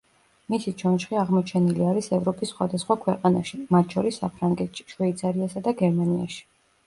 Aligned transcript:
მისი 0.51 0.71
ჩონჩხი 0.81 1.17
აღმოჩენლი 1.23 1.83
არის 1.89 2.07
ევროპის 2.17 2.53
სხვადასხვა 2.53 2.97
ქვეყანაში, 3.05 3.59
მათ 3.75 3.93
შორის 3.97 4.19
საფრანგეთში, 4.23 4.87
შვეიცარიასა 4.95 5.63
და 5.69 5.75
გერმანიაში. 5.83 6.43